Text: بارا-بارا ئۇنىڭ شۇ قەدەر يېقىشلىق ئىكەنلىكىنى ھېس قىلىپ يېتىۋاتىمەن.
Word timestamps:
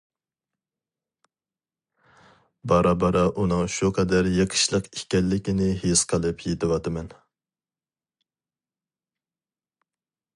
بارا-بارا 2.71 3.21
ئۇنىڭ 3.43 3.61
شۇ 3.75 3.91
قەدەر 3.99 4.29
يېقىشلىق 4.39 4.89
ئىكەنلىكىنى 5.01 5.69
ھېس 5.83 6.03
قىلىپ 6.15 6.43
يېتىۋاتىمەن. 6.47 7.15